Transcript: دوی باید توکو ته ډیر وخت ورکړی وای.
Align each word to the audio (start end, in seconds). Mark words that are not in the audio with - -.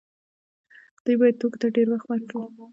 دوی 1.03 1.15
باید 1.19 1.39
توکو 1.41 1.57
ته 1.61 1.67
ډیر 1.75 1.87
وخت 1.89 2.05
ورکړی 2.07 2.37
وای. 2.41 2.67